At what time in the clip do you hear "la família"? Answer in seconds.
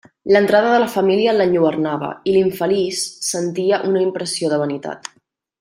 0.83-1.35